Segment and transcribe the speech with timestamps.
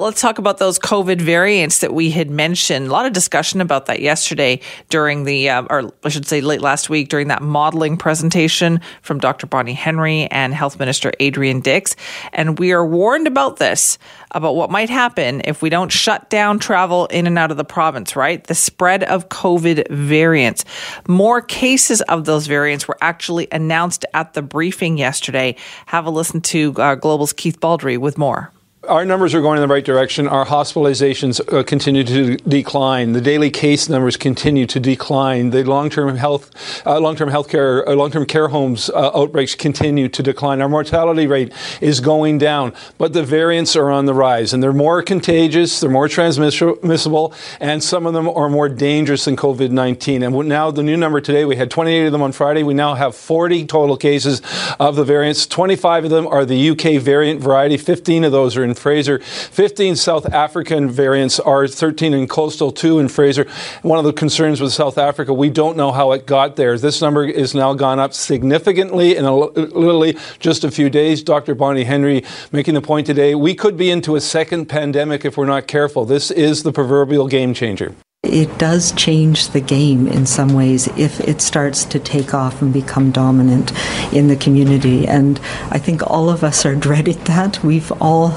[0.00, 2.86] Let's talk about those COVID variants that we had mentioned.
[2.86, 6.62] A lot of discussion about that yesterday during the, uh, or I should say late
[6.62, 9.46] last week during that modeling presentation from Dr.
[9.46, 11.96] Bonnie Henry and Health Minister Adrian Dix.
[12.32, 13.98] And we are warned about this,
[14.30, 17.64] about what might happen if we don't shut down travel in and out of the
[17.64, 18.42] province, right?
[18.42, 20.64] The spread of COVID variants.
[21.08, 25.56] More cases of those variants were actually announced at the briefing yesterday.
[25.84, 28.50] Have a listen to uh, Global's Keith Baldrey with more
[28.88, 30.26] our numbers are going in the right direction.
[30.26, 33.12] Our hospitalizations uh, continue to decline.
[33.12, 35.50] The daily case numbers continue to decline.
[35.50, 36.50] The long-term health,
[36.86, 40.62] uh, long-term healthcare, uh, long-term care homes uh, outbreaks continue to decline.
[40.62, 44.72] Our mortality rate is going down, but the variants are on the rise, and they're
[44.72, 50.24] more contagious, they're more transmissible, and some of them are more dangerous than COVID-19.
[50.24, 52.62] And now the new number today, we had 28 of them on Friday.
[52.62, 54.40] We now have 40 total cases
[54.80, 55.46] of the variants.
[55.46, 57.76] 25 of them are the UK variant variety.
[57.76, 59.18] 15 of those are in in Fraser.
[59.18, 63.46] 15 South African variants are 13 in coastal, 2 in Fraser.
[63.82, 66.78] One of the concerns with South Africa, we don't know how it got there.
[66.78, 71.22] This number is now gone up significantly in a, literally just a few days.
[71.22, 71.54] Dr.
[71.54, 75.46] Bonnie Henry making the point today, we could be into a second pandemic if we're
[75.46, 76.04] not careful.
[76.04, 77.94] This is the proverbial game changer.
[78.22, 82.70] It does change the game in some ways if it starts to take off and
[82.70, 83.72] become dominant
[84.12, 85.08] in the community.
[85.08, 87.64] And I think all of us are dreading that.
[87.64, 88.28] We've all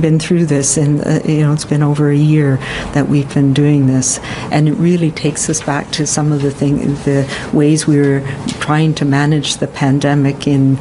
[0.00, 2.56] been through this, and uh, you know, it's been over a year
[2.94, 4.18] that we've been doing this,
[4.50, 8.20] and it really takes us back to some of the thing, the ways we were
[8.60, 10.78] trying to manage the pandemic in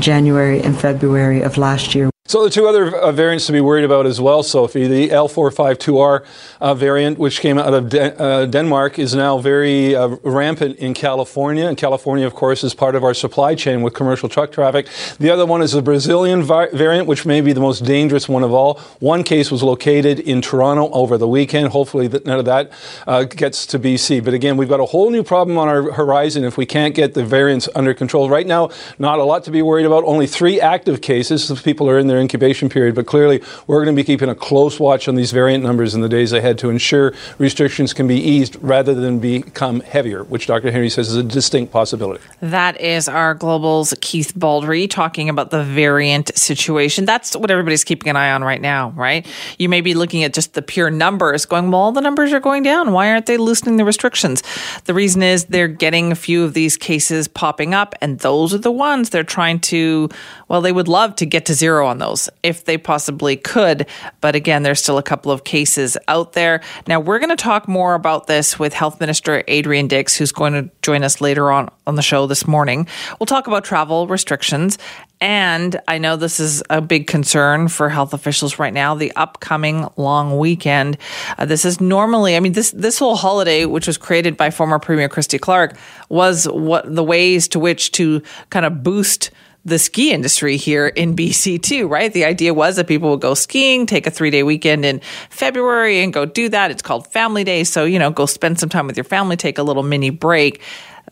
[0.00, 2.10] January and February of last year.
[2.26, 6.24] So the two other uh, variants to be worried about as well, Sophie, the L452R
[6.58, 10.94] uh, variant, which came out of De- uh, Denmark, is now very uh, rampant in
[10.94, 11.66] California.
[11.66, 14.88] And California, of course, is part of our supply chain with commercial truck traffic.
[15.18, 18.42] The other one is the Brazilian vi- variant, which may be the most dangerous one
[18.42, 18.78] of all.
[19.00, 21.68] One case was located in Toronto over the weekend.
[21.68, 22.72] Hopefully, that none of that
[23.06, 24.24] uh, gets to BC.
[24.24, 27.12] But again, we've got a whole new problem on our horizon if we can't get
[27.12, 28.30] the variants under control.
[28.30, 30.04] Right now, not a lot to be worried about.
[30.04, 31.52] Only three active cases.
[31.60, 34.78] People are in their incubation period, but clearly we're going to be keeping a close
[34.78, 38.56] watch on these variant numbers in the days ahead to ensure restrictions can be eased
[38.60, 40.70] rather than become heavier, which Dr.
[40.70, 42.22] Henry says is a distinct possibility.
[42.40, 47.04] That is our Global's Keith Baldrey talking about the variant situation.
[47.04, 49.26] That's what everybody's keeping an eye on right now, right?
[49.58, 52.62] You may be looking at just the pure numbers, going, well, the numbers are going
[52.62, 52.92] down.
[52.92, 54.42] Why aren't they loosening the restrictions?
[54.84, 58.58] The reason is they're getting a few of these cases popping up, and those are
[58.58, 60.08] the ones they're trying to,
[60.48, 62.03] well, they would love to get to zero on those
[62.42, 63.86] if they possibly could.
[64.20, 66.60] But again, there's still a couple of cases out there.
[66.86, 70.52] Now, we're going to talk more about this with Health Minister Adrian Dix, who's going
[70.52, 72.86] to join us later on on the show this morning.
[73.18, 74.78] We'll talk about travel restrictions.
[75.20, 79.88] And I know this is a big concern for health officials right now, the upcoming
[79.96, 80.98] long weekend.
[81.38, 84.78] Uh, this is normally, I mean, this, this whole holiday, which was created by former
[84.78, 85.78] Premier Christy Clark,
[86.08, 89.30] was what the ways to which to kind of boost
[89.64, 92.12] the ski industry here in BC too, right?
[92.12, 96.00] The idea was that people would go skiing, take a three day weekend in February
[96.00, 96.70] and go do that.
[96.70, 97.64] It's called Family Day.
[97.64, 100.60] So, you know, go spend some time with your family, take a little mini break.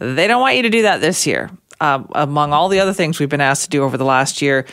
[0.00, 1.50] They don't want you to do that this year.
[1.80, 4.66] Uh, among all the other things we've been asked to do over the last year,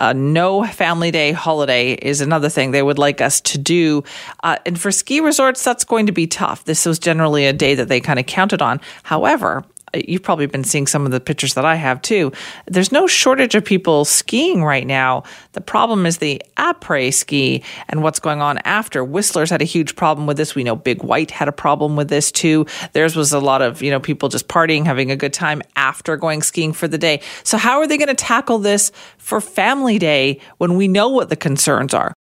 [0.00, 4.02] uh, no family day holiday is another thing they would like us to do.
[4.42, 6.64] Uh, and for ski resorts, that's going to be tough.
[6.64, 8.80] This was generally a day that they kind of counted on.
[9.04, 12.32] However, you've probably been seeing some of the pictures that I have too.
[12.66, 15.24] There's no shortage of people skiing right now.
[15.52, 19.04] The problem is the après ski and what's going on after.
[19.04, 20.54] Whistler's had a huge problem with this.
[20.54, 22.66] We know Big White had a problem with this too.
[22.92, 26.16] Theirs was a lot of, you know, people just partying, having a good time after
[26.16, 27.20] going skiing for the day.
[27.44, 31.28] So how are they going to tackle this for family day when we know what
[31.28, 32.12] the concerns are?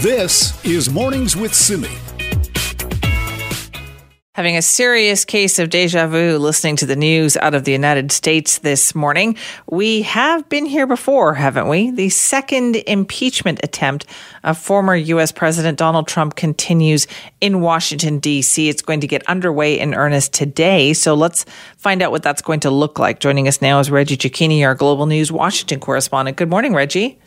[0.00, 2.11] This is Mornings with Simi.
[4.34, 8.10] Having a serious case of deja vu listening to the news out of the United
[8.10, 9.36] States this morning.
[9.68, 11.90] We have been here before, haven't we?
[11.90, 14.06] The second impeachment attempt
[14.42, 15.32] of former U.S.
[15.32, 17.06] President Donald Trump continues
[17.42, 18.70] in Washington, D.C.
[18.70, 20.94] It's going to get underway in earnest today.
[20.94, 21.44] So let's
[21.76, 23.20] find out what that's going to look like.
[23.20, 26.38] Joining us now is Reggie Cecchini, our Global News Washington correspondent.
[26.38, 27.18] Good morning, Reggie.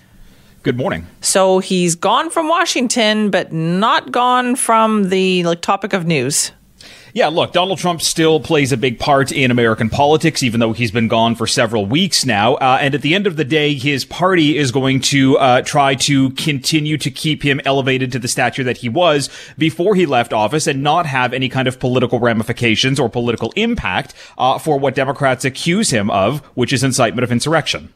[0.64, 1.06] Good morning.
[1.22, 6.52] So he's gone from Washington, but not gone from the like topic of news.
[7.16, 10.92] Yeah, look, Donald Trump still plays a big part in American politics, even though he's
[10.92, 12.56] been gone for several weeks now.
[12.56, 15.96] Uh, and at the end of the day, his party is going to uh, try
[15.96, 20.34] to continue to keep him elevated to the stature that he was before he left
[20.34, 24.94] office and not have any kind of political ramifications or political impact uh, for what
[24.94, 27.94] Democrats accuse him of, which is incitement of insurrection.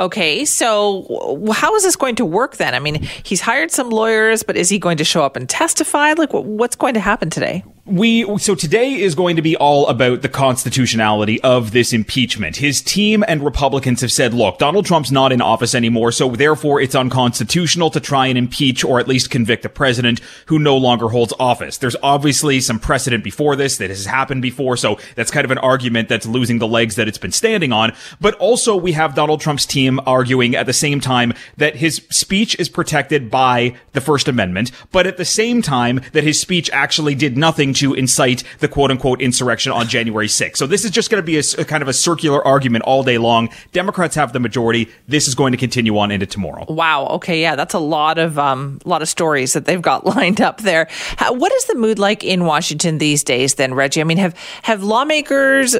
[0.00, 2.74] Okay, so how is this going to work then?
[2.74, 6.14] I mean, he's hired some lawyers, but is he going to show up and testify?
[6.14, 7.62] Like, what's going to happen today?
[7.88, 12.56] We so today is going to be all about the constitutionality of this impeachment.
[12.56, 16.80] His team and Republicans have said, look, Donald Trump's not in office anymore, so therefore
[16.80, 21.10] it's unconstitutional to try and impeach or at least convict a president who no longer
[21.10, 21.78] holds office.
[21.78, 25.58] There's obviously some precedent before this that has happened before, so that's kind of an
[25.58, 27.92] argument that's losing the legs that it's been standing on.
[28.20, 32.58] But also we have Donald Trump's team arguing at the same time that his speech
[32.58, 37.14] is protected by the First Amendment, but at the same time that his speech actually
[37.14, 40.56] did nothing to incite the quote unquote insurrection on January 6th.
[40.56, 43.02] So this is just going to be a, a, kind of a circular argument all
[43.02, 43.48] day long.
[43.72, 44.90] Democrats have the majority.
[45.08, 46.66] This is going to continue on into tomorrow.
[46.68, 47.06] Wow.
[47.06, 47.40] Okay.
[47.40, 47.56] Yeah.
[47.56, 50.88] That's a lot of, um, lot of stories that they've got lined up there.
[51.16, 54.00] How, what is the mood like in Washington these days then, Reggie?
[54.00, 55.76] I mean, have, have lawmakers,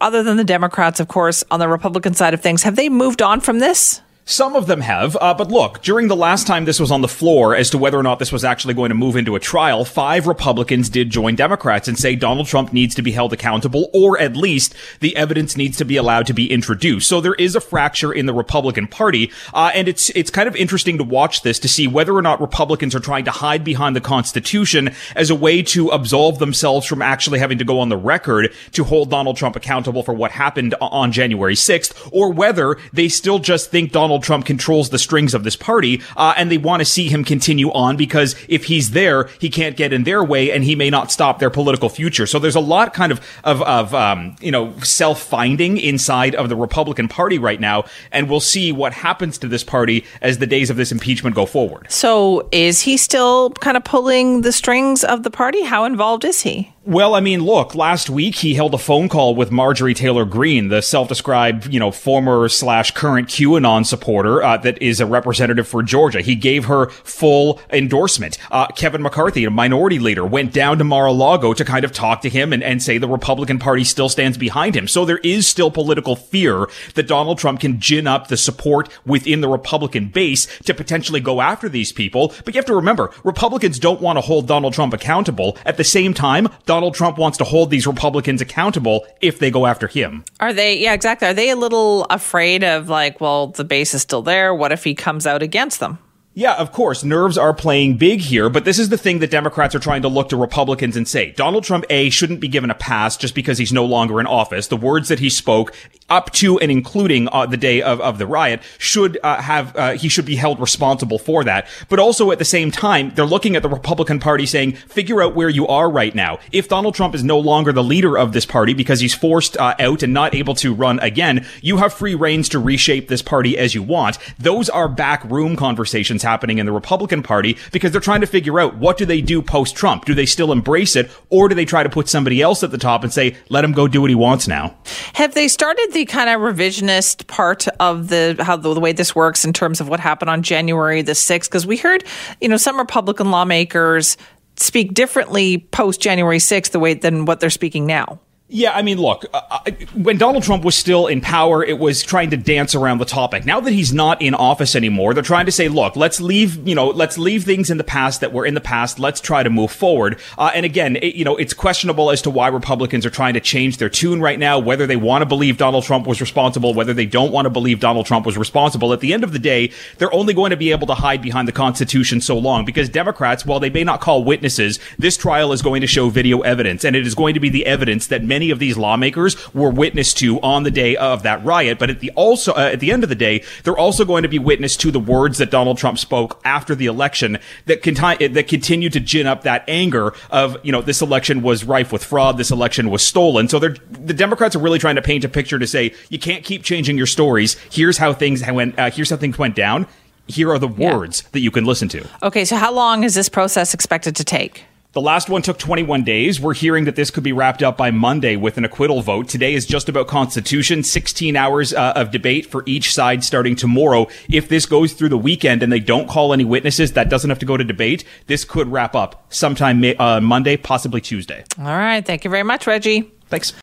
[0.00, 3.22] other than the Democrats, of course, on the Republican side of things, have they moved
[3.22, 4.00] on from this?
[4.24, 7.08] Some of them have, uh, but look, during the last time this was on the
[7.08, 9.84] floor as to whether or not this was actually going to move into a trial,
[9.84, 14.16] five Republicans did join Democrats and say Donald Trump needs to be held accountable, or
[14.20, 17.08] at least the evidence needs to be allowed to be introduced.
[17.08, 20.54] So there is a fracture in the Republican Party, uh, and it's it's kind of
[20.54, 23.96] interesting to watch this to see whether or not Republicans are trying to hide behind
[23.96, 27.96] the Constitution as a way to absolve themselves from actually having to go on the
[27.96, 33.08] record to hold Donald Trump accountable for what happened on January 6th, or whether they
[33.08, 36.58] still just think Donald Donald Trump controls the strings of this party, uh, and they
[36.58, 40.22] want to see him continue on because if he's there, he can't get in their
[40.22, 42.26] way, and he may not stop their political future.
[42.26, 46.50] So there's a lot kind of of, of um, you know self finding inside of
[46.50, 50.46] the Republican Party right now, and we'll see what happens to this party as the
[50.46, 51.90] days of this impeachment go forward.
[51.90, 55.64] So is he still kind of pulling the strings of the party?
[55.64, 56.71] How involved is he?
[56.84, 60.66] Well, I mean, look, last week he held a phone call with Marjorie Taylor Greene,
[60.66, 65.84] the self-described, you know, former slash current QAnon supporter uh, that is a representative for
[65.84, 66.22] Georgia.
[66.22, 68.36] He gave her full endorsement.
[68.50, 72.28] Uh, Kevin McCarthy, a minority leader, went down to Mar-a-Lago to kind of talk to
[72.28, 74.88] him and, and say the Republican Party still stands behind him.
[74.88, 79.40] So there is still political fear that Donald Trump can gin up the support within
[79.40, 82.34] the Republican base to potentially go after these people.
[82.44, 85.56] But you have to remember, Republicans don't want to hold Donald Trump accountable.
[85.64, 89.66] At the same time, Donald Trump wants to hold these Republicans accountable if they go
[89.66, 90.24] after him.
[90.40, 91.28] Are they, yeah, exactly.
[91.28, 94.54] Are they a little afraid of like, well, the base is still there.
[94.54, 95.98] What if he comes out against them?
[96.34, 99.74] Yeah, of course, nerves are playing big here, but this is the thing that Democrats
[99.74, 102.74] are trying to look to Republicans and say, Donald Trump, A, shouldn't be given a
[102.74, 104.68] pass just because he's no longer in office.
[104.68, 105.74] The words that he spoke
[106.08, 109.92] up to and including uh, the day of, of the riot should uh, have, uh,
[109.92, 111.68] he should be held responsible for that.
[111.90, 115.34] But also at the same time, they're looking at the Republican Party saying, figure out
[115.34, 116.38] where you are right now.
[116.50, 119.74] If Donald Trump is no longer the leader of this party because he's forced uh,
[119.78, 123.58] out and not able to run again, you have free reins to reshape this party
[123.58, 124.16] as you want.
[124.38, 128.76] Those are backroom conversations happening in the Republican Party because they're trying to figure out
[128.76, 130.04] what do they do post Trump?
[130.04, 132.78] Do they still embrace it or do they try to put somebody else at the
[132.78, 134.76] top and say, let him go do what he wants now?
[135.14, 139.14] Have they started the kind of revisionist part of the how the, the way this
[139.14, 141.44] works in terms of what happened on January the 6th?
[141.44, 142.04] Because we heard,
[142.40, 144.16] you know, some Republican lawmakers
[144.56, 148.20] speak differently post January 6th the way than what they're speaking now.
[148.54, 152.02] Yeah, I mean, look, uh, uh, when Donald Trump was still in power, it was
[152.02, 153.46] trying to dance around the topic.
[153.46, 156.74] Now that he's not in office anymore, they're trying to say, look, let's leave, you
[156.74, 158.98] know, let's leave things in the past that were in the past.
[158.98, 160.20] Let's try to move forward.
[160.36, 163.40] Uh, and again, it, you know, it's questionable as to why Republicans are trying to
[163.40, 166.92] change their tune right now, whether they want to believe Donald Trump was responsible, whether
[166.92, 168.92] they don't want to believe Donald Trump was responsible.
[168.92, 171.48] At the end of the day, they're only going to be able to hide behind
[171.48, 175.62] the Constitution so long because Democrats, while they may not call witnesses, this trial is
[175.62, 178.41] going to show video evidence, and it is going to be the evidence that many
[178.42, 181.78] many of these lawmakers were witness to on the day of that riot.
[181.78, 184.28] But at the also uh, at the end of the day, they're also going to
[184.28, 188.48] be witness to the words that Donald Trump spoke after the election that conti- that
[188.48, 192.36] continue to gin up that anger of you know this election was rife with fraud,
[192.36, 193.48] this election was stolen.
[193.48, 196.42] So they're the Democrats are really trying to paint a picture to say you can't
[196.42, 197.56] keep changing your stories.
[197.70, 198.76] Here's how things went.
[198.76, 199.86] Uh, here's how things went down.
[200.26, 201.28] Here are the words yeah.
[201.32, 202.08] that you can listen to.
[202.22, 204.64] Okay, so how long is this process expected to take?
[204.92, 206.38] The last one took 21 days.
[206.38, 209.26] We're hearing that this could be wrapped up by Monday with an acquittal vote.
[209.26, 210.82] Today is just about Constitution.
[210.82, 214.06] 16 hours uh, of debate for each side starting tomorrow.
[214.28, 217.38] If this goes through the weekend and they don't call any witnesses, that doesn't have
[217.38, 218.04] to go to debate.
[218.26, 221.42] This could wrap up sometime uh, Monday, possibly Tuesday.
[221.58, 222.04] All right.
[222.04, 223.10] Thank you very much, Reggie.
[223.28, 223.54] Thanks.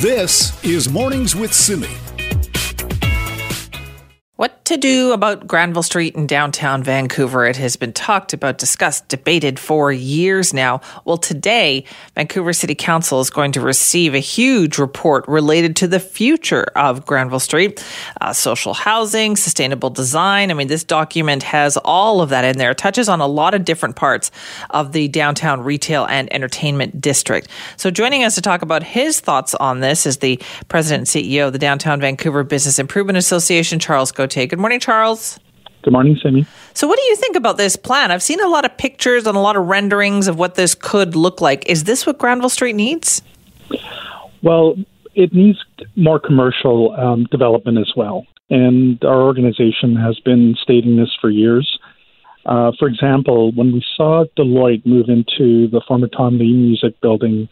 [0.00, 1.86] This is Mornings with Simi.
[4.42, 7.46] What to do about Granville Street in downtown Vancouver?
[7.46, 10.80] It has been talked about, discussed, debated for years now.
[11.04, 11.84] Well, today,
[12.16, 17.06] Vancouver City Council is going to receive a huge report related to the future of
[17.06, 17.86] Granville Street,
[18.20, 20.50] uh, social housing, sustainable design.
[20.50, 22.72] I mean, this document has all of that in there.
[22.72, 24.32] It touches on a lot of different parts
[24.70, 27.46] of the downtown retail and entertainment district.
[27.76, 31.46] So, joining us to talk about his thoughts on this is the president and CEO
[31.46, 34.31] of the Downtown Vancouver Business Improvement Association, Charles Gauthier.
[34.34, 35.38] Good morning, Charles.
[35.82, 36.46] Good morning, Simi.
[36.74, 38.10] So, what do you think about this plan?
[38.10, 41.16] I've seen a lot of pictures and a lot of renderings of what this could
[41.16, 41.68] look like.
[41.68, 43.20] Is this what Granville Street needs?
[44.42, 44.76] Well,
[45.14, 45.58] it needs
[45.96, 48.26] more commercial um, development as well.
[48.48, 51.78] And our organization has been stating this for years.
[52.44, 57.48] Uh, for example, when we saw Deloitte move into the former Tom Lee Music Building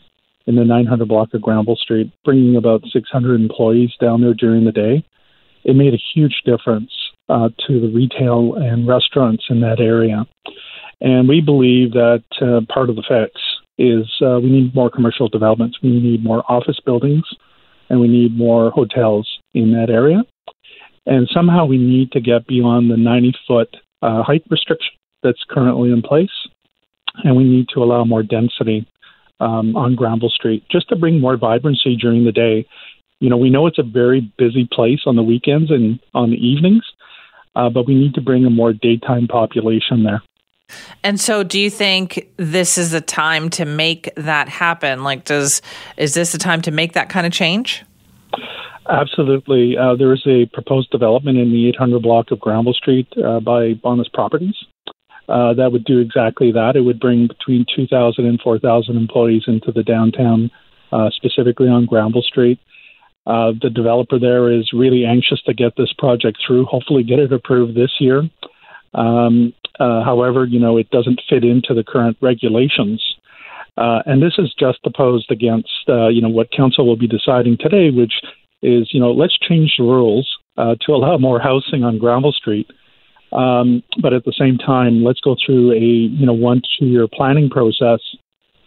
[0.46, 4.72] in the 900 block of Granville Street, bringing about 600 employees down there during the
[4.72, 5.04] day,
[5.64, 6.90] it made a huge difference
[7.28, 10.26] uh, to the retail and restaurants in that area.
[11.00, 13.40] And we believe that uh, part of the fix
[13.78, 17.24] is uh, we need more commercial developments, we need more office buildings,
[17.88, 20.22] and we need more hotels in that area.
[21.06, 23.68] And somehow we need to get beyond the 90 foot
[24.02, 26.30] uh, height restriction that's currently in place.
[27.24, 28.86] And we need to allow more density
[29.40, 32.66] um, on Granville Street just to bring more vibrancy during the day
[33.20, 36.36] you know, we know it's a very busy place on the weekends and on the
[36.36, 36.82] evenings,
[37.54, 40.22] uh, but we need to bring a more daytime population there.
[41.02, 45.02] And so, do you think this is the time to make that happen?
[45.02, 45.62] Like, does
[45.96, 47.84] is this the time to make that kind of change?
[48.88, 49.76] Absolutely.
[49.76, 53.74] Uh, there is a proposed development in the 800 block of Granville Street uh, by
[53.74, 54.54] Bonnis Properties.
[55.28, 56.74] Uh, that would do exactly that.
[56.74, 60.50] It would bring between 2,000 and 4,000 employees into the downtown,
[60.90, 62.58] uh, specifically on Granville Street.
[63.30, 67.32] Uh, the developer there is really anxious to get this project through, hopefully, get it
[67.32, 68.28] approved this year.
[68.92, 73.00] Um, uh, however, you know, it doesn't fit into the current regulations.
[73.76, 77.56] Uh, and this is just opposed against, uh, you know, what council will be deciding
[77.56, 78.14] today, which
[78.62, 82.68] is, you know, let's change the rules uh, to allow more housing on Granville Street.
[83.32, 87.06] Um, but at the same time, let's go through a, you know, one two year
[87.06, 88.00] planning process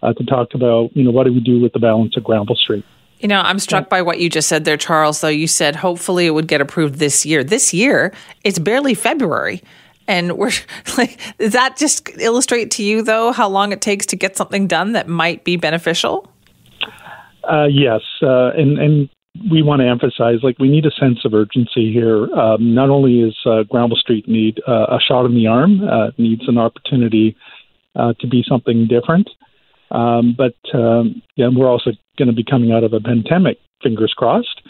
[0.01, 2.55] uh, to talk about, you know, what do we do with the balance of Granville
[2.55, 2.85] Street.
[3.23, 5.29] You know, I'm struck by what you just said there, Charles, though.
[5.29, 7.41] You said hopefully it would get approved this year.
[7.41, 8.13] This year,
[8.43, 9.61] it's barely February.
[10.09, 10.51] And we're
[10.97, 14.67] like, does that just illustrate to you, though, how long it takes to get something
[14.67, 16.29] done that might be beneficial?
[17.49, 18.01] Uh, yes.
[18.21, 19.09] Uh, and, and
[19.49, 22.29] we want to emphasize, like, we need a sense of urgency here.
[22.33, 26.11] Um, not only is uh, Granville Street need uh, a shot in the arm, uh,
[26.17, 27.37] needs an opportunity
[27.95, 29.29] uh, to be something different,
[29.93, 34.13] um, but um, yeah, we're also going to be coming out of a pandemic, fingers
[34.17, 34.61] crossed.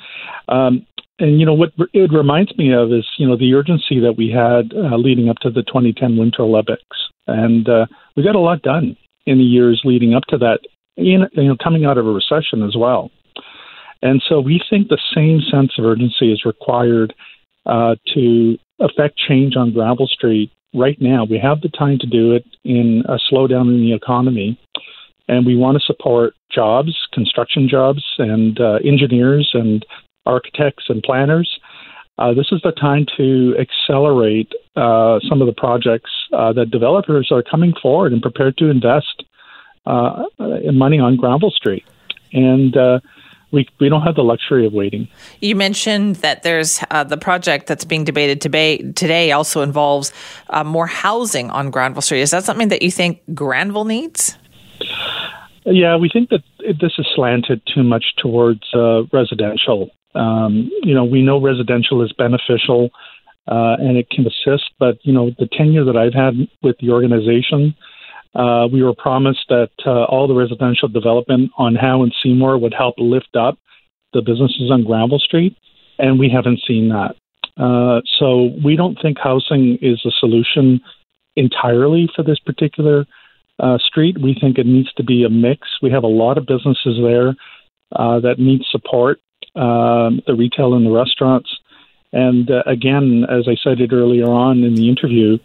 [0.48, 0.86] Um,
[1.20, 4.30] and you know what it reminds me of is you know the urgency that we
[4.30, 8.62] had uh, leading up to the 2010 Winter Olympics, and uh, we got a lot
[8.62, 10.60] done in the years leading up to that.
[10.96, 13.10] In, you know, coming out of a recession as well,
[14.02, 17.14] and so we think the same sense of urgency is required
[17.66, 21.24] uh, to affect change on Granville Street right now.
[21.24, 24.60] We have the time to do it in a slowdown in the economy,
[25.28, 29.86] and we want to support jobs, construction jobs, and uh, engineers and
[30.26, 31.60] architects and planners.
[32.18, 37.32] Uh, this is the time to accelerate uh, some of the projects uh, that developers
[37.32, 39.24] are coming forward and prepared to invest
[39.86, 40.26] uh,
[40.64, 41.84] in money on Granville Street.
[42.32, 43.00] And uh,
[43.52, 45.08] we, we don't have the luxury of waiting.
[45.40, 50.12] You mentioned that there's uh, the project that's being debated today, today also involves
[50.50, 52.22] uh, more housing on Granville Street.
[52.22, 54.38] Is that something that you think Granville needs?
[55.66, 59.90] Yeah, we think that this is slanted too much towards uh, residential.
[60.16, 62.90] Um, you know, we know residential is beneficial
[63.48, 66.92] uh, and it can assist, but you know, the tenure that I've had with the
[66.92, 67.76] organization,
[68.36, 72.74] Uh, we were promised that uh, all the residential development on Howe and Seymour would
[72.74, 73.56] help lift up
[74.14, 75.56] the businesses on Granville Street,
[76.00, 77.14] and we haven't seen that.
[77.58, 80.82] Uh, so we don't think housing is a solution
[81.36, 83.06] entirely for this particular
[83.60, 84.18] uh, street.
[84.22, 85.68] We think it needs to be a mix.
[85.82, 87.36] We have a lot of businesses there
[87.96, 89.20] uh, that need support,
[89.56, 91.50] um, the retail and the restaurants.
[92.12, 95.38] And uh, again, as I cited earlier on in the interview,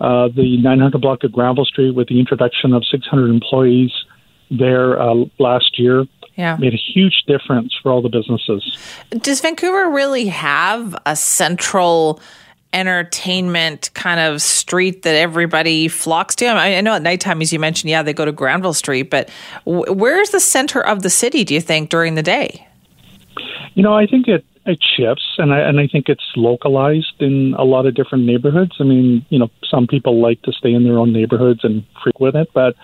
[0.00, 3.90] uh, the 900 block of Granville Street with the introduction of 600 employees
[4.50, 6.04] there uh, last year
[6.36, 6.56] yeah.
[6.56, 8.78] made a huge difference for all the businesses.
[9.10, 12.20] Does Vancouver really have a central
[12.74, 16.46] entertainment kind of street that everybody flocks to?
[16.46, 19.04] I, mean, I know at nighttime, as you mentioned, yeah, they go to Granville Street,
[19.04, 19.30] but
[19.64, 22.66] w- where's the center of the city, do you think, during the day?
[23.74, 27.54] You know, I think it it shifts, and I and I think it's localized in
[27.58, 28.72] a lot of different neighborhoods.
[28.80, 32.36] I mean, you know, some people like to stay in their own neighborhoods and frequent
[32.36, 32.74] it, but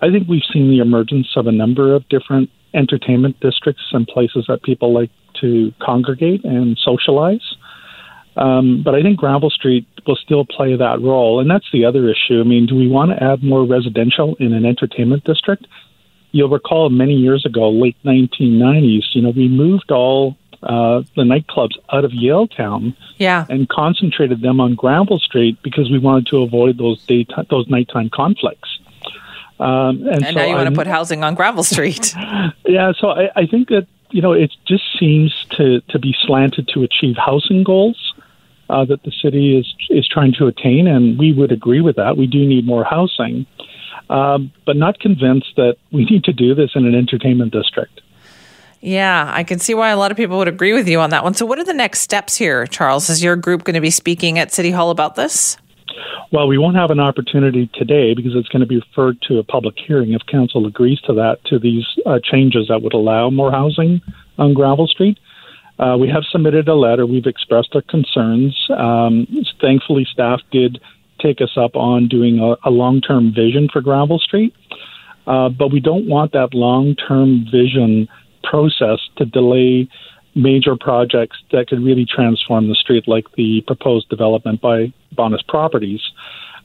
[0.00, 4.46] I think we've seen the emergence of a number of different entertainment districts and places
[4.48, 7.56] that people like to congregate and socialize.
[8.38, 12.08] Um, but I think Granville Street will still play that role, and that's the other
[12.08, 12.40] issue.
[12.40, 15.66] I mean, do we want to add more residential in an entertainment district?
[16.30, 21.76] You'll recall many years ago, late 1990s, you know, we moved all uh, the nightclubs
[21.92, 23.46] out of Yaletown yeah.
[23.48, 28.10] and concentrated them on Granville Street because we wanted to avoid those day those nighttime
[28.10, 28.68] conflicts.
[29.60, 32.14] Um, and, and so now you want to put housing on Granville Street.
[32.66, 36.68] yeah, so I, I think that you know it just seems to to be slanted
[36.74, 38.14] to achieve housing goals
[38.68, 42.16] uh, that the city is is trying to attain, and we would agree with that.
[42.16, 43.46] We do need more housing,
[44.10, 48.00] um, but not convinced that we need to do this in an entertainment district.
[48.80, 51.24] Yeah, I can see why a lot of people would agree with you on that
[51.24, 51.34] one.
[51.34, 53.10] So, what are the next steps here, Charles?
[53.10, 55.56] Is your group going to be speaking at City Hall about this?
[56.30, 59.42] Well, we won't have an opportunity today because it's going to be referred to a
[59.42, 63.50] public hearing if council agrees to that, to these uh, changes that would allow more
[63.50, 64.00] housing
[64.36, 65.18] on Granville Street.
[65.78, 67.06] Uh, we have submitted a letter.
[67.06, 68.68] We've expressed our concerns.
[68.76, 69.26] Um,
[69.60, 70.80] thankfully, staff did
[71.20, 74.54] take us up on doing a, a long term vision for Granville Street.
[75.26, 78.08] Uh, but we don't want that long term vision
[78.42, 79.88] process to delay
[80.34, 86.00] major projects that could really transform the street, like the proposed development by Bonnis Properties.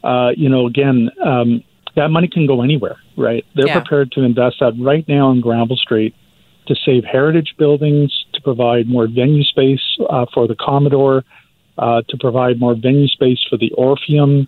[0.04, 1.64] Uh, you know, again, um,
[1.96, 3.46] that money can go anywhere, right?
[3.56, 3.80] They're yeah.
[3.80, 6.16] prepared to invest that right now on Granville Street
[6.68, 11.24] to save heritage buildings, provide more venue space uh, for the Commodore,
[11.78, 14.48] uh, to provide more venue space for the Orpheum.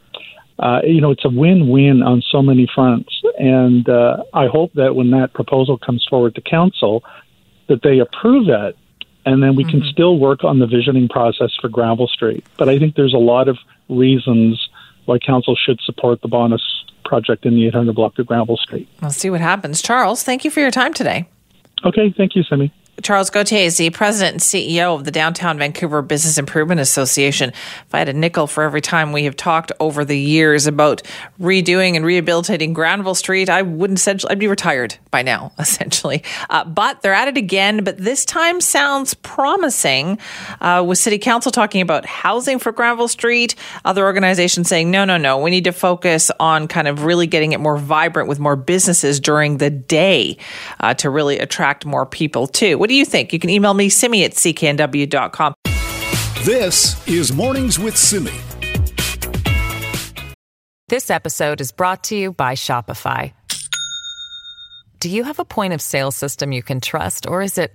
[0.59, 4.95] Uh, you know, it's a win-win on so many fronts, and uh, I hope that
[4.95, 7.03] when that proposal comes forward to council,
[7.67, 8.77] that they approve it,
[9.25, 9.81] and then we mm-hmm.
[9.81, 12.45] can still work on the visioning process for Granville Street.
[12.57, 13.57] But I think there's a lot of
[13.89, 14.69] reasons
[15.05, 16.61] why council should support the Bonnis
[17.03, 18.87] project in the 800 block of Granville Street.
[19.01, 19.81] We'll see what happens.
[19.81, 21.27] Charles, thank you for your time today.
[21.83, 22.71] Okay, thank you, Simi.
[23.03, 27.49] Charles Gauthier is the president and CEO of the Downtown Vancouver Business Improvement Association.
[27.49, 31.01] If I had a nickel for every time we have talked over the years about
[31.39, 36.23] redoing and rehabilitating Granville Street, I wouldn't essentially, I'd be retired by now, essentially.
[36.49, 40.17] Uh, but they're at it again, but this time sounds promising
[40.61, 45.17] uh, with City Council talking about housing for Granville Street, other organizations saying, no, no,
[45.17, 48.55] no, we need to focus on kind of really getting it more vibrant with more
[48.55, 50.37] businesses during the day
[50.79, 52.77] uh, to really attract more people too.
[52.85, 53.33] What do you think?
[53.33, 55.55] You can email me, simi at cknw.com.
[56.43, 58.29] This is Mornings with Simi.
[60.87, 63.33] This episode is brought to you by Shopify.
[64.99, 67.73] Do you have a point of sale system you can trust, or is it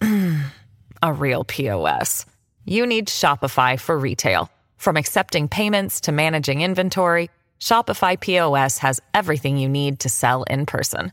[1.00, 2.26] a real POS?
[2.64, 4.50] You need Shopify for retail.
[4.78, 10.66] From accepting payments to managing inventory, Shopify POS has everything you need to sell in
[10.66, 11.12] person.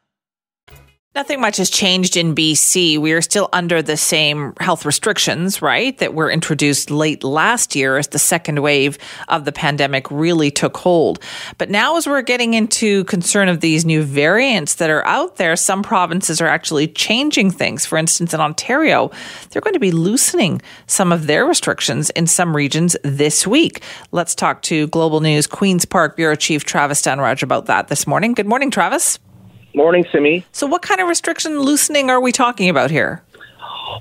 [1.13, 2.97] Nothing much has changed in BC.
[2.97, 7.97] We are still under the same health restrictions, right, that were introduced late last year
[7.97, 8.97] as the second wave
[9.27, 11.21] of the pandemic really took hold.
[11.57, 15.57] But now, as we're getting into concern of these new variants that are out there,
[15.57, 17.85] some provinces are actually changing things.
[17.85, 19.11] For instance, in Ontario,
[19.49, 23.83] they're going to be loosening some of their restrictions in some regions this week.
[24.13, 28.33] Let's talk to Global News Queen's Park Bureau Chief Travis Dhanraj about that this morning.
[28.33, 29.19] Good morning, Travis.
[29.73, 30.45] Morning, Simi.
[30.51, 33.23] So, what kind of restriction loosening are we talking about here?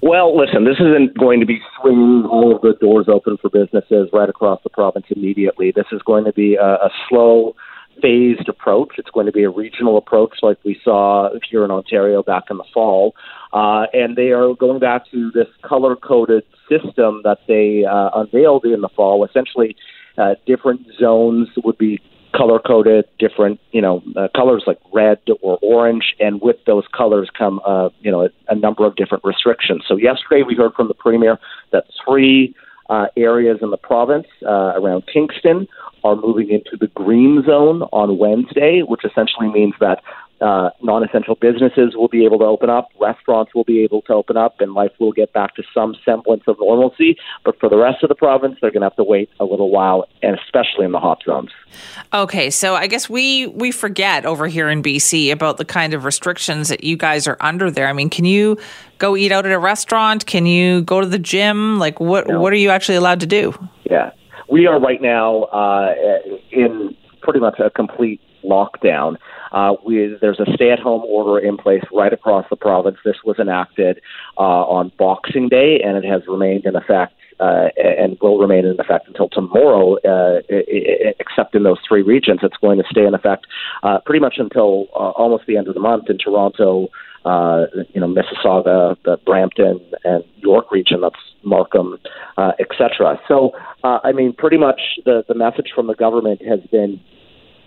[0.03, 4.09] Well, listen, this isn't going to be swinging all of the doors open for businesses
[4.13, 5.73] right across the province immediately.
[5.73, 7.55] This is going to be a, a slow,
[8.01, 8.95] phased approach.
[8.99, 12.57] It's going to be a regional approach like we saw here in Ontario back in
[12.57, 13.15] the fall.
[13.53, 18.65] Uh, and they are going back to this color coded system that they uh, unveiled
[18.65, 19.25] in the fall.
[19.25, 19.77] Essentially,
[20.17, 22.01] uh, different zones would be
[22.35, 27.29] color coded, different you know uh, colors like red or orange, and with those colors
[27.37, 29.85] come uh, you know a, a number of different restrictions.
[29.87, 31.39] So yesterday we heard from the premier
[31.73, 32.55] that three
[32.89, 35.69] uh, areas in the province uh, around Kingston
[36.03, 40.03] are moving into the green zone on Wednesday, which essentially means that
[40.41, 44.15] uh, non essential businesses will be able to open up, restaurants will be able to
[44.15, 47.17] open up, and life will get back to some semblance of normalcy.
[47.45, 49.71] But for the rest of the province, they're going to have to wait a little
[49.71, 51.51] while, and especially in the hot zones.
[52.13, 56.05] Okay, so I guess we we forget over here in BC about the kind of
[56.05, 57.89] restrictions that you guys are under there.
[57.89, 58.59] I mean, can you
[58.99, 60.27] go eat out at a restaurant?
[60.27, 61.79] Can you go to the gym?
[61.79, 62.41] Like, what no.
[62.41, 63.53] what are you actually allowed to do?
[63.85, 64.13] Yeah,
[64.51, 65.95] we are right now uh,
[66.51, 69.17] in pretty much a complete lockdown.
[69.53, 69.75] Uh,
[70.21, 72.99] there's a stay-at-home order in place right across the province.
[73.05, 74.01] This was enacted
[74.39, 78.79] uh, on Boxing Day, and it has remained in effect uh, and will remain in
[78.79, 80.41] effect until tomorrow, uh,
[81.19, 82.41] except in those three regions.
[82.43, 83.47] It's going to stay in effect
[83.83, 86.89] uh, pretty much until uh, almost the end of the month in Toronto,
[87.25, 91.01] uh, you know, Mississauga, the Brampton, and York region.
[91.01, 91.99] That's Markham,
[92.37, 93.19] uh, etc.
[93.27, 97.01] So, I mean, pretty much the the message from the government has been: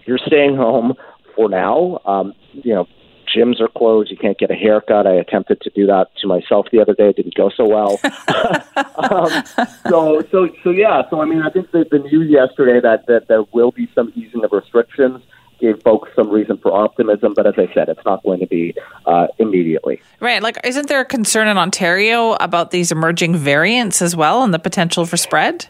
[0.05, 0.93] you're staying home
[1.35, 1.99] for now.
[2.05, 2.87] Um, you know,
[3.35, 4.11] gyms are closed.
[4.11, 5.07] You can't get a haircut.
[5.07, 7.09] I attempted to do that to myself the other day.
[7.09, 7.99] It didn't go so well.
[8.95, 9.43] um,
[9.89, 11.03] so, so, so yeah.
[11.09, 14.11] So, I mean, I think that the news yesterday that, that there will be some
[14.15, 15.21] easing of restrictions
[15.59, 17.33] gave folks some reason for optimism.
[17.33, 20.01] But as I said, it's not going to be uh, immediately.
[20.19, 20.43] Right.
[20.43, 24.59] Like, isn't there a concern in Ontario about these emerging variants as well and the
[24.59, 25.67] potential for spread?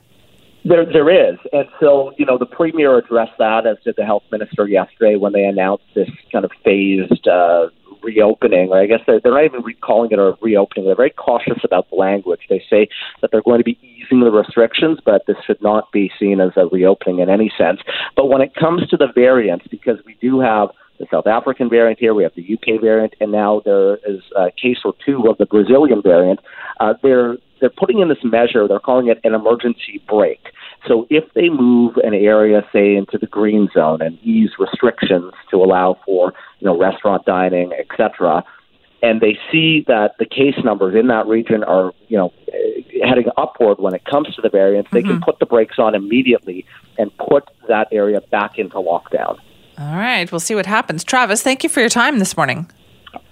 [0.66, 4.24] There, there is, and so you know the premier addressed that, as did the health
[4.32, 7.68] minister yesterday when they announced this kind of phased uh,
[8.04, 8.70] reopening.
[8.70, 10.86] Or I guess they're, they're not even calling it a reopening.
[10.86, 12.42] They're very cautious about the language.
[12.50, 12.88] They say
[13.22, 16.52] that they're going to be easing the restrictions, but this should not be seen as
[16.56, 17.80] a reopening in any sense.
[18.16, 20.70] But when it comes to the variants, because we do have
[21.04, 24.52] the South African variant here, we have the UK variant, and now there is a
[24.52, 26.40] case or two of the Brazilian variant.
[26.80, 28.68] Uh, they're they're putting in this measure.
[28.68, 30.48] They're calling it an emergency brake.
[30.86, 35.58] So if they move an area, say, into the green zone and ease restrictions to
[35.58, 38.44] allow for you know restaurant dining, etc.,
[39.02, 42.34] and they see that the case numbers in that region are you know
[43.06, 44.96] heading upward when it comes to the variants, mm-hmm.
[44.96, 45.24] they can mm-hmm.
[45.24, 46.66] put the brakes on immediately
[46.98, 49.38] and put that area back into lockdown.
[49.78, 51.04] All right, we'll see what happens.
[51.04, 52.70] Travis, thank you for your time this morning.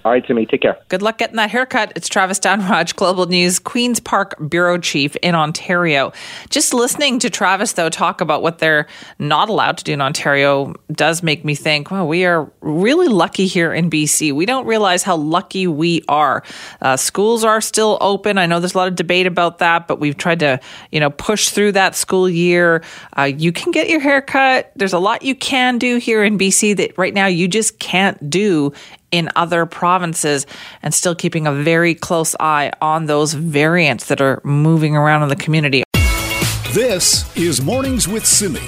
[0.03, 0.47] All right, Simi.
[0.47, 0.79] Take care.
[0.87, 1.93] Good luck getting that haircut.
[1.95, 6.11] It's Travis Dhanraj, Global News, Queen's Park Bureau Chief in Ontario.
[6.49, 8.87] Just listening to Travis, though, talk about what they're
[9.19, 13.45] not allowed to do in Ontario does make me think, well, we are really lucky
[13.45, 14.33] here in BC.
[14.33, 16.43] We don't realize how lucky we are.
[16.81, 18.39] Uh, schools are still open.
[18.39, 20.59] I know there's a lot of debate about that, but we've tried to,
[20.91, 22.83] you know, push through that school year.
[23.15, 24.71] Uh, you can get your haircut.
[24.75, 28.29] There's a lot you can do here in BC that right now you just can't
[28.31, 28.73] do
[29.12, 30.45] in other provinces
[30.82, 35.30] and still keeping a very close eye on those variants that are moving around in
[35.30, 35.84] the community.
[36.74, 38.62] This is Mornings with Simi.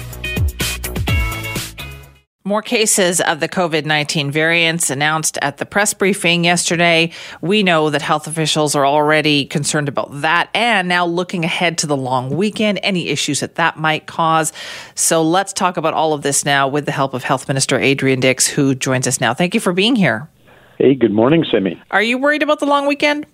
[2.46, 7.10] More cases of the COVID 19 variants announced at the press briefing yesterday.
[7.40, 11.86] We know that health officials are already concerned about that and now looking ahead to
[11.86, 14.52] the long weekend, any issues that that might cause.
[14.94, 18.20] So let's talk about all of this now with the help of Health Minister Adrian
[18.20, 19.32] Dix, who joins us now.
[19.32, 20.28] Thank you for being here.
[20.78, 21.80] Hey, good morning, Simi.
[21.92, 23.26] Are you worried about the long weekend?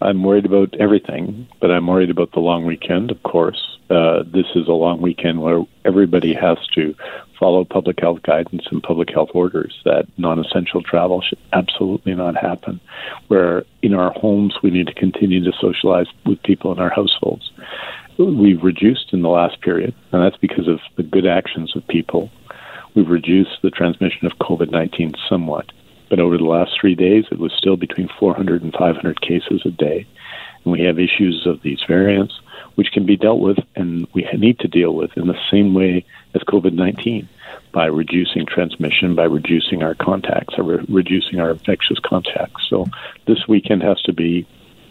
[0.00, 3.60] I'm worried about everything, but I'm worried about the long weekend, of course.
[3.90, 6.94] Uh, this is a long weekend where everybody has to
[7.40, 12.36] follow public health guidance and public health orders that non essential travel should absolutely not
[12.36, 12.80] happen.
[13.26, 17.50] Where in our homes, we need to continue to socialize with people in our households.
[18.16, 22.30] We've reduced in the last period, and that's because of the good actions of people.
[22.94, 25.72] We've reduced the transmission of COVID 19 somewhat
[26.10, 29.70] but over the last three days, it was still between 400 and 500 cases a
[29.70, 30.06] day.
[30.64, 32.38] And we have issues of these variants,
[32.74, 36.04] which can be dealt with and we need to deal with in the same way
[36.34, 37.28] as COVID 19
[37.72, 42.66] by reducing transmission, by reducing our contacts, or re- reducing our infectious contacts.
[42.68, 42.86] So
[43.26, 44.46] this weekend has to be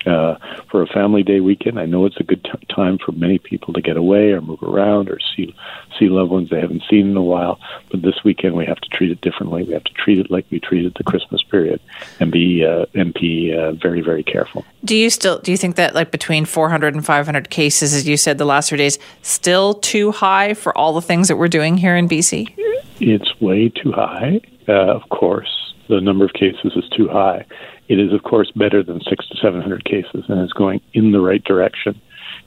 [0.10, 0.38] uh,
[0.70, 1.80] for a family day weekend.
[1.80, 4.62] I know it's a good t- time for many people to get away or move
[4.64, 5.56] around or see
[5.98, 7.60] see loved ones they haven't seen in a while.
[7.92, 9.64] But this weekend we have to treat it differently.
[9.64, 11.80] We have to treat it like we treated the Christmas period,
[12.20, 14.66] and be uh, and be uh, very very careful.
[14.84, 18.18] Do you still do you think that like between 400 and 500 cases, as you
[18.18, 21.78] said, the last three days, still too high for all the things that we're doing
[21.78, 22.54] here in BC?
[23.00, 24.42] It's way too high.
[24.68, 27.46] Uh, of course, the number of cases is too high.
[27.90, 31.20] It is, of course, better than six to 700 cases and is going in the
[31.20, 32.00] right direction.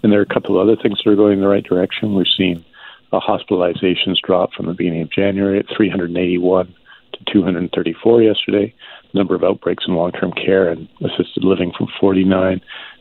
[0.02, 2.14] And there are a couple of other things that are going in the right direction.
[2.14, 2.64] We're seeing
[3.12, 8.74] uh, hospitalizations drop from the beginning of January at 381 to 234 yesterday.
[9.12, 12.60] The number of outbreaks in long term care and assisted living from 49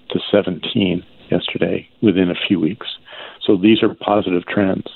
[0.10, 2.88] to 17 yesterday within a few weeks.
[3.45, 4.88] So these are positive trends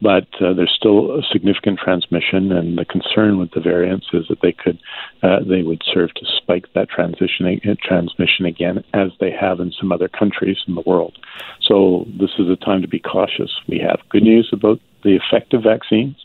[0.00, 4.40] but uh, there's still a significant transmission, and the concern with the variants is that
[4.42, 4.78] they could
[5.22, 9.72] uh, they would serve to spike that transition uh, transmission again, as they have in
[9.78, 11.18] some other countries in the world.
[11.62, 13.50] So this is a time to be cautious.
[13.68, 16.16] We have good news about the effective vaccines.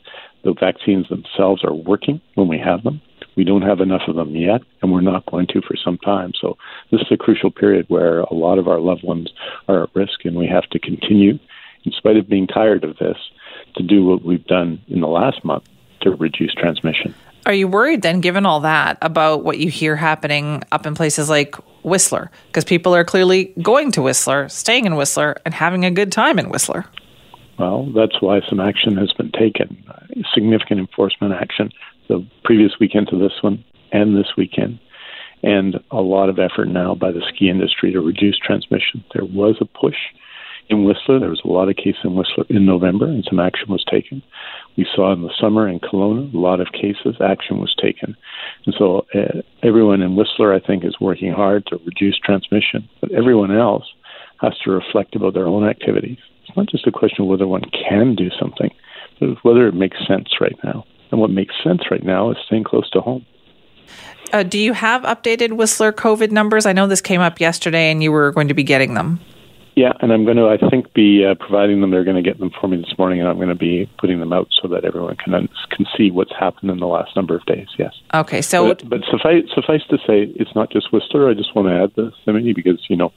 [0.43, 3.01] The vaccines themselves are working when we have them.
[3.37, 6.33] We don't have enough of them yet, and we're not going to for some time.
[6.39, 6.57] So
[6.91, 9.31] this is a crucial period where a lot of our loved ones
[9.67, 11.39] are at risk, and we have to continue,
[11.85, 13.17] in spite of being tired of this,
[13.75, 15.63] to do what we've done in the last month
[16.01, 17.13] to reduce transmission.
[17.45, 21.29] Are you worried then, given all that, about what you hear happening up in places
[21.29, 22.29] like Whistler?
[22.47, 26.37] Because people are clearly going to Whistler, staying in Whistler, and having a good time
[26.37, 26.85] in Whistler.
[27.57, 29.83] Well, that's why some action has been taken
[30.33, 31.71] significant enforcement action
[32.07, 34.79] the previous weekend to this one and this weekend.
[35.43, 39.03] And a lot of effort now by the ski industry to reduce transmission.
[39.13, 39.95] There was a push
[40.71, 41.19] in Whistler.
[41.19, 44.23] There was a lot of cases in Whistler in November, and some action was taken.
[44.77, 47.15] We saw in the summer in Kelowna a lot of cases.
[47.21, 48.15] Action was taken,
[48.65, 52.87] and so uh, everyone in Whistler, I think, is working hard to reduce transmission.
[53.01, 53.85] But everyone else
[54.41, 56.17] has to reflect about their own activities.
[56.47, 58.71] It's not just a question of whether one can do something,
[59.19, 60.85] but whether it makes sense right now.
[61.11, 63.25] And what makes sense right now is staying close to home.
[64.33, 66.65] Uh, do you have updated Whistler COVID numbers?
[66.65, 69.19] I know this came up yesterday, and you were going to be getting them.
[69.75, 71.91] Yeah, and I'm going to, I think, be uh, providing them.
[71.91, 74.19] They're going to get them for me this morning, and I'm going to be putting
[74.19, 77.45] them out so that everyone can can see what's happened in the last number of
[77.45, 77.67] days.
[77.79, 77.93] Yes.
[78.13, 78.41] Okay.
[78.41, 81.29] So, but, but suffice suffice to say, it's not just Whistler.
[81.29, 83.13] I just want to add this, Simony, because you know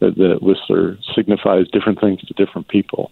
[0.00, 3.10] the, that Whistler signifies different things to different people.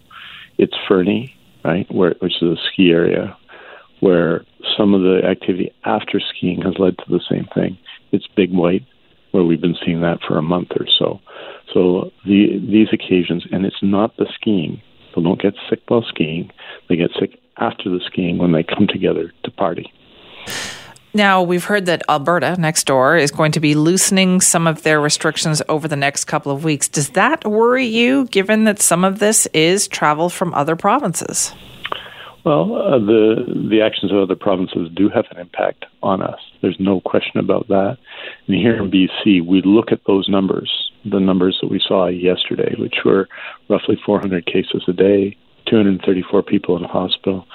[0.59, 3.35] It's Fernie, right, where which is a ski area,
[4.01, 4.45] where
[4.77, 7.77] some of the activity after skiing has led to the same thing.
[8.11, 8.85] It's Big White,
[9.33, 11.19] where we've been seeing that for a month or so.
[11.73, 14.81] So the, these occasions, and it's not the skiing.
[15.09, 16.51] People don't get sick while skiing.
[16.87, 19.91] They get sick after the skiing when they come together to party.
[21.15, 24.99] Now, we've heard that Alberta, next door, is going to be loosening some of their
[24.99, 26.87] restrictions over the next couple of weeks.
[26.87, 31.53] Does that worry you, given that some of this is travel from other provinces?
[32.43, 36.39] Well, uh, the the actions of other provinces do have an impact on us.
[36.63, 37.97] There's no question about that.
[38.47, 40.71] And here in BC, we look at those numbers,
[41.03, 43.27] the numbers that we saw yesterday, which were
[43.69, 45.37] roughly 400 cases a day,
[45.69, 47.45] 234 people in hospital,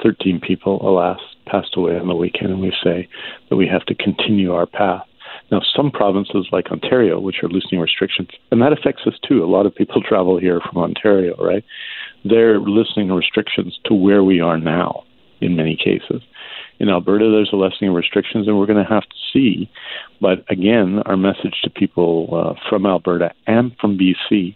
[0.00, 3.08] 13 people, alas, passed away on the weekend, and we say
[3.50, 5.02] that we have to continue our path.
[5.50, 9.42] Now, some provinces like Ontario, which are loosening restrictions, and that affects us too.
[9.42, 11.64] A lot of people travel here from Ontario, right?
[12.24, 15.02] They're loosening restrictions to where we are now
[15.40, 16.22] in many cases.
[16.78, 19.70] In Alberta, there's a lessening of restrictions, and we're going to have to see.
[20.20, 24.54] But again, our message to people uh, from Alberta and from BC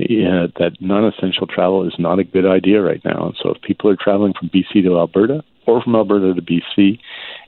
[0.00, 3.26] uh, that non-essential travel is not a good idea right now.
[3.26, 6.98] And so, if people are traveling from BC to Alberta or from Alberta to BC,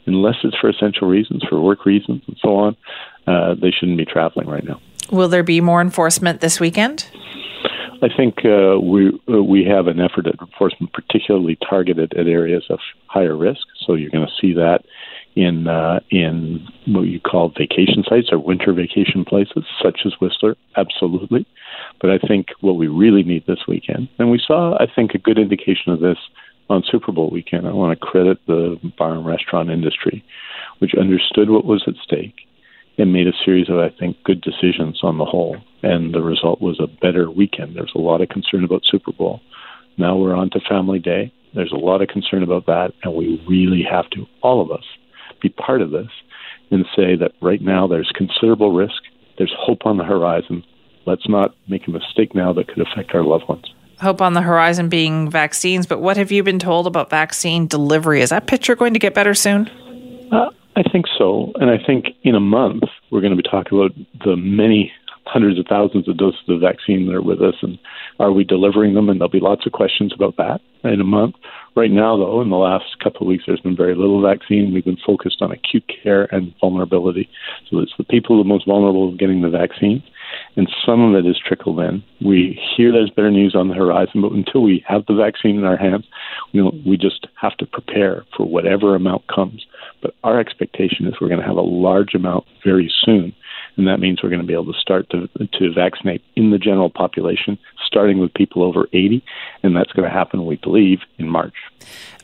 [0.07, 2.77] unless it's for essential reasons, for work reasons, and so on,
[3.27, 4.81] uh, they shouldn't be traveling right now.
[5.11, 7.09] Will there be more enforcement this weekend?
[8.05, 12.65] I think uh, we uh, we have an effort at enforcement particularly targeted at areas
[12.69, 13.67] of higher risk.
[13.87, 14.85] So you're going to see that
[15.37, 20.55] in uh, in what you call vacation sites or winter vacation places, such as Whistler.
[20.77, 21.47] Absolutely,
[21.99, 25.19] but I think what we really need this weekend, and we saw, I think, a
[25.19, 26.19] good indication of this
[26.69, 27.67] on Super Bowl weekend.
[27.67, 30.23] I want to credit the bar and restaurant industry,
[30.79, 32.44] which understood what was at stake
[32.99, 35.57] and made a series of, I think, good decisions on the whole.
[35.83, 37.75] And the result was a better weekend.
[37.75, 39.41] There's a lot of concern about Super Bowl.
[39.99, 41.33] Now we're on to Family Day.
[41.55, 44.85] There's a lot of concern about that, and we really have to, all of us,
[45.41, 46.09] be part of this
[46.71, 49.03] and say that right now there's considerable risk.
[49.39, 50.65] There's hope on the horizon.
[51.07, 53.67] Let's not make a mistake now that could affect our loved ones.
[54.01, 58.23] Hope on the horizon being vaccines, but what have you been told about vaccine delivery?
[58.23, 59.69] Is that picture going to get better soon?
[60.33, 61.53] Uh, I think so.
[61.57, 63.93] And I think in a month, we're going to be talking about
[64.25, 64.93] the many
[65.27, 67.79] hundreds of thousands of doses of vaccine that are with us and
[68.21, 69.09] are we delivering them?
[69.09, 71.35] And there'll be lots of questions about that in a month.
[71.75, 74.73] Right now, though, in the last couple of weeks, there's been very little vaccine.
[74.73, 77.29] We've been focused on acute care and vulnerability.
[77.71, 80.03] So it's the people the most vulnerable of getting the vaccine.
[80.57, 82.03] And some of it is trickled in.
[82.25, 85.65] We hear there's better news on the horizon, but until we have the vaccine in
[85.65, 86.07] our hands,
[86.53, 89.67] you know, we just have to prepare for whatever amount comes.
[90.01, 93.35] But our expectation is we're going to have a large amount very soon,
[93.77, 96.59] and that means we're going to be able to start to, to vaccinate in the
[96.59, 99.25] general population, starting with people over 80,
[99.63, 101.55] and that's going to happen, we believe, in March.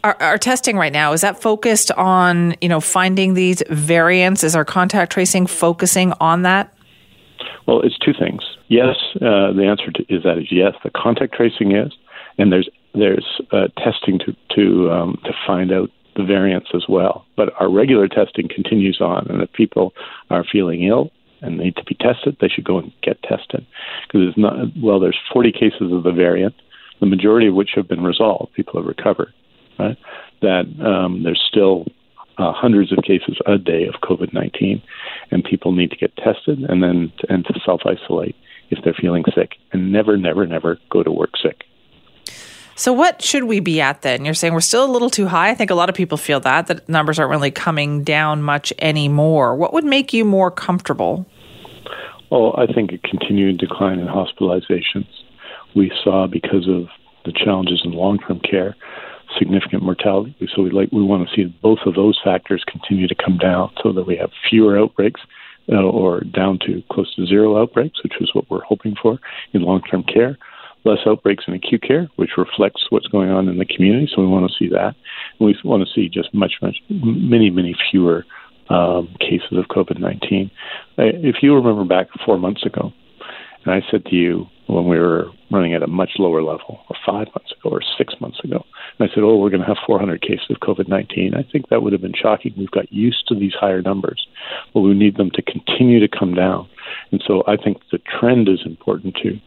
[0.04, 4.42] Our, our, testing right now is that focused on you know finding these variants?
[4.42, 6.72] Is our contact tracing focusing on that?
[7.70, 8.42] Well, it's two things.
[8.66, 10.74] Yes, uh, the answer to, is that is yes.
[10.82, 11.92] The contact tracing is,
[12.36, 17.24] and there's there's uh, testing to to um, to find out the variants as well.
[17.36, 19.92] But our regular testing continues on, and if people
[20.30, 23.64] are feeling ill and need to be tested, they should go and get tested
[24.08, 24.56] because it's not.
[24.82, 26.56] Well, there's 40 cases of the variant,
[26.98, 28.52] the majority of which have been resolved.
[28.54, 29.32] People have recovered.
[29.78, 29.96] Right?
[30.42, 31.86] That um, there's still
[32.40, 34.82] uh, hundreds of cases a day of COVID 19,
[35.30, 38.34] and people need to get tested and then to, and to self isolate
[38.70, 41.64] if they're feeling sick, and never, never, never go to work sick.
[42.76, 44.24] So, what should we be at then?
[44.24, 45.50] You're saying we're still a little too high.
[45.50, 48.72] I think a lot of people feel that that numbers aren't really coming down much
[48.78, 49.54] anymore.
[49.54, 51.26] What would make you more comfortable?
[52.30, 55.08] Well, I think a continued decline in hospitalizations
[55.74, 56.86] we saw because of
[57.24, 58.76] the challenges in long-term care
[59.38, 60.34] significant mortality.
[60.54, 63.70] So we like we want to see both of those factors continue to come down
[63.82, 65.20] so that we have fewer outbreaks
[65.70, 69.18] uh, or down to close to zero outbreaks, which is what we're hoping for
[69.52, 70.36] in long-term care.
[70.84, 74.10] Less outbreaks in acute care, which reflects what's going on in the community.
[74.14, 74.94] So we want to see that.
[75.38, 78.24] And we want to see just much, much, many, many fewer
[78.70, 80.50] um, cases of COVID 19.
[80.98, 82.92] Uh, if you remember back four months ago,
[83.64, 86.96] and I said to you when we were running at a much lower level, or
[87.04, 88.64] five months ago, or six months ago,
[88.98, 91.82] and I said, "Oh, we're going to have 400 cases of COVID-19." I think that
[91.82, 92.54] would have been shocking.
[92.56, 94.26] We've got used to these higher numbers,
[94.72, 96.68] but we need them to continue to come down.
[97.10, 99.38] And so I think the trend is important too.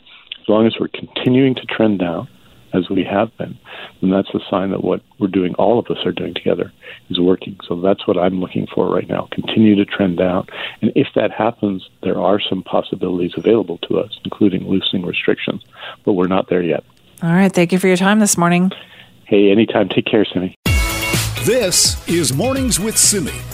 [0.42, 2.28] As long as we're continuing to trend down,
[2.74, 3.58] as we have been,
[4.02, 6.72] then that's a sign that what we're doing, all of us are doing together,
[7.10, 7.58] is working.
[7.68, 9.28] So that's what I'm looking for right now.
[9.32, 10.48] Continue to trend down.
[10.82, 15.64] And if that happens, there are some possibilities available to us, including loosening restrictions,
[16.04, 16.84] but we're not there yet.
[17.22, 17.52] All right.
[17.52, 18.72] Thank you for your time this morning.
[19.26, 19.88] Hey, anytime.
[19.88, 20.56] Take care, Simi.
[21.46, 23.53] This is Mornings with Simi.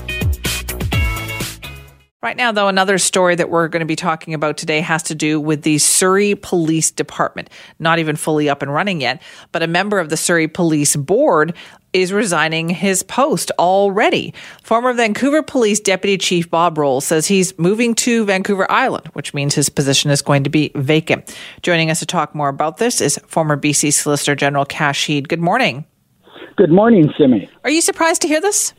[2.21, 5.15] Right now, though, another story that we're going to be talking about today has to
[5.15, 7.49] do with the Surrey Police Department.
[7.79, 9.21] Not even fully up and running yet,
[9.53, 11.53] but a member of the Surrey Police Board
[11.93, 14.33] is resigning his post already.
[14.63, 19.55] Former Vancouver Police Deputy Chief Bob Roll says he's moving to Vancouver Island, which means
[19.55, 21.33] his position is going to be vacant.
[21.61, 25.29] Joining us to talk more about this is former BC Solicitor General Kash Heed.
[25.29, 25.85] Good morning.
[26.57, 27.49] Good morning, Simi.
[27.63, 28.73] Are you surprised to hear this?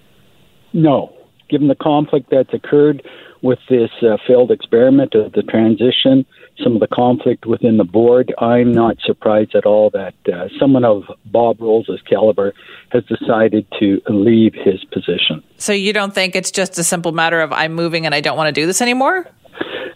[0.75, 1.17] No.
[1.49, 3.03] Given the conflict that's occurred
[3.43, 6.27] with this uh, failed experiment of the transition,
[6.63, 10.85] some of the conflict within the board, I'm not surprised at all that uh, someone
[10.85, 12.53] of Bob Rolls' caliber
[12.91, 15.43] has decided to leave his position.
[15.57, 18.37] So you don't think it's just a simple matter of I'm moving and I don't
[18.37, 19.27] want to do this anymore?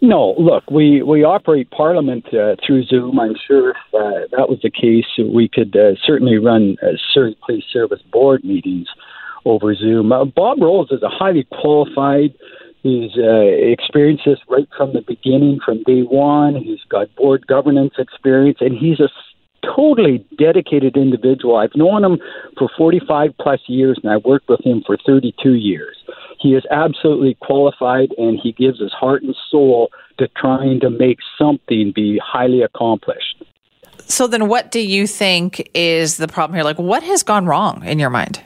[0.01, 3.19] No, look, we, we operate Parliament uh, through Zoom.
[3.19, 7.37] I'm sure if uh, that was the case, we could uh, certainly run uh, Surrey
[7.45, 8.87] Police Service Board meetings
[9.47, 10.13] over Zoom.
[10.13, 12.35] Uh, Bob Rolls is a highly qualified
[12.85, 13.41] He's uh,
[13.73, 16.55] experienced this right from the beginning, from day one.
[16.55, 19.09] He's got board governance experience, and he's a
[19.75, 21.57] totally dedicated individual.
[21.57, 22.19] I've known him
[22.59, 25.97] for 45 plus years, and I've worked with him for 32 years.
[26.39, 31.21] He is absolutely qualified, and he gives his heart and soul to trying to make
[31.39, 33.45] something be highly accomplished.
[34.01, 36.65] So, then what do you think is the problem here?
[36.65, 38.43] Like, what has gone wrong in your mind?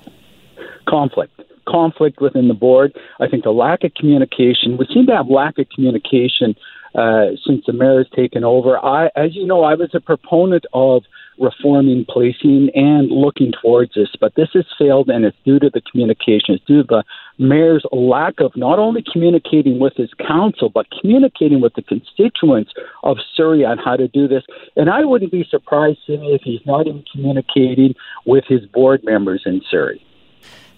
[0.88, 2.92] Conflict conflict within the board.
[3.20, 4.76] I think the lack of communication.
[4.78, 6.54] We seem to have lack of communication
[6.94, 8.82] uh, since the mayor has taken over.
[8.84, 11.02] I, as you know, I was a proponent of
[11.38, 15.80] reforming policing and looking towards this, but this has failed, and it's due to the
[15.80, 16.54] communication.
[16.54, 17.04] It's due to the
[17.38, 23.18] mayor's lack of not only communicating with his council, but communicating with the constituents of
[23.36, 24.42] Surrey on how to do this.
[24.74, 27.94] And I wouldn't be surprised if he's not even communicating
[28.26, 30.02] with his board members in Surrey.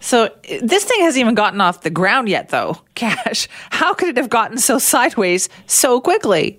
[0.01, 0.31] So
[0.63, 2.77] this thing hasn't even gotten off the ground yet, though.
[2.95, 6.59] Kash, how could it have gotten so sideways so quickly?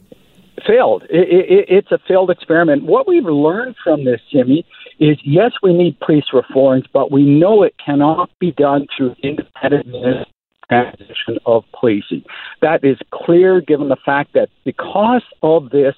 [0.66, 1.04] Failed.
[1.10, 2.84] It, it, it's a failed experiment.
[2.84, 4.66] What we've learned from this, Simi,
[5.00, 10.28] is yes, we need police reforms, but we know it cannot be done through independent
[10.70, 12.24] transition of policing.
[12.62, 15.96] That is clear given the fact that because of this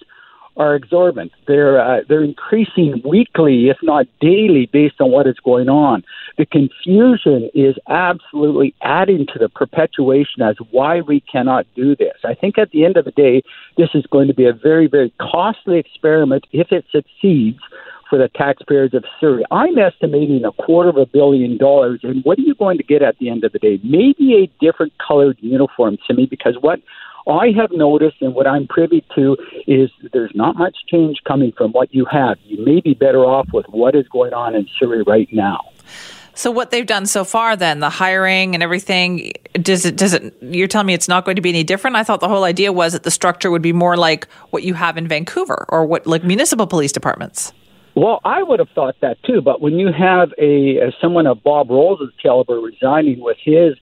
[0.57, 1.31] are exorbitant.
[1.47, 6.03] They're uh, they're increasing weekly, if not daily, based on what is going on.
[6.37, 12.17] The confusion is absolutely adding to the perpetuation as why we cannot do this.
[12.23, 13.41] I think at the end of the day,
[13.77, 17.59] this is going to be a very very costly experiment if it succeeds
[18.09, 19.43] for the taxpayers of Surrey.
[19.51, 23.01] I'm estimating a quarter of a billion dollars, and what are you going to get
[23.01, 23.79] at the end of the day?
[23.83, 26.79] Maybe a different colored uniform to me, because what
[27.27, 31.71] I have noticed and what I'm privy to is there's not much change coming from
[31.71, 32.37] what you have.
[32.43, 35.61] You may be better off with what is going on in Surrey right now.
[36.35, 40.33] So what they've done so far then, the hiring and everything, does it does it
[40.41, 41.95] you're telling me it's not going to be any different?
[41.95, 44.73] I thought the whole idea was that the structure would be more like what you
[44.73, 47.53] have in Vancouver or what like municipal police departments.
[47.95, 51.43] Well, I would have thought that too, but when you have a, a someone of
[51.43, 53.75] Bob Rolls' caliber resigning with his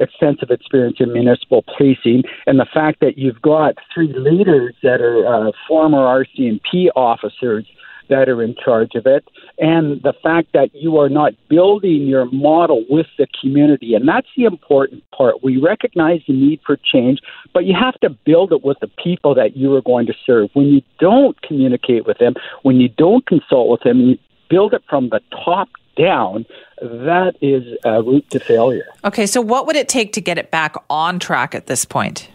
[0.00, 5.48] extensive experience in municipal policing, and the fact that you've got three leaders that are
[5.48, 7.66] uh, former RCMP officers
[8.08, 9.24] that are in charge of it,
[9.58, 13.94] and the fact that you are not building your model with the community.
[13.94, 15.42] And that's the important part.
[15.42, 17.20] We recognize the need for change,
[17.52, 20.50] but you have to build it with the people that you are going to serve.
[20.54, 24.82] When you don't communicate with them, when you don't consult with them, you build it
[24.88, 26.46] from the top down,
[26.80, 28.86] that is a route to failure.
[29.04, 32.30] Okay, so what would it take to get it back on track at this point?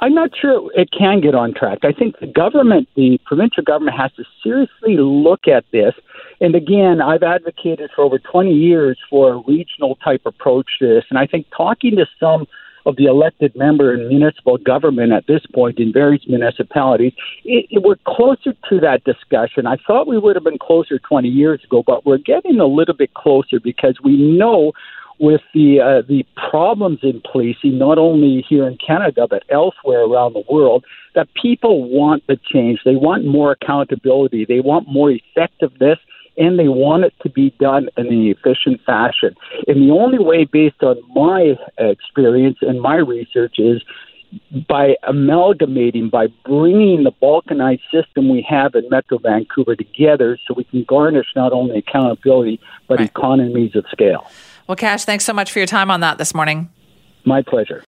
[0.00, 1.78] I'm not sure it can get on track.
[1.82, 5.94] I think the government, the provincial government, has to seriously look at this.
[6.40, 11.04] And again, I've advocated for over 20 years for a regional type approach to this.
[11.10, 12.46] And I think talking to some
[12.84, 17.12] of the elected member in municipal government at this point in various municipalities,
[17.44, 19.66] it, it, we're closer to that discussion.
[19.66, 22.94] I thought we would have been closer 20 years ago, but we're getting a little
[22.94, 24.72] bit closer because we know
[25.18, 30.34] with the uh, the problems in policing, not only here in Canada but elsewhere around
[30.34, 30.84] the world,
[31.14, 32.80] that people want the change.
[32.84, 34.44] They want more accountability.
[34.44, 35.98] They want more effectiveness
[36.36, 39.34] and they want it to be done in an efficient fashion.
[39.68, 43.82] And the only way, based on my experience and my research, is
[44.66, 50.64] by amalgamating, by bringing the balkanized system we have in Metro Vancouver together so we
[50.64, 52.58] can garnish not only accountability,
[52.88, 53.08] but right.
[53.08, 54.30] economies of scale.
[54.72, 56.70] Well, Kash, thanks so much for your time on that this morning.
[57.26, 57.84] My pleasure.